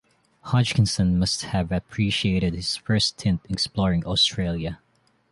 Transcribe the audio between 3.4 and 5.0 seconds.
exploring Australia.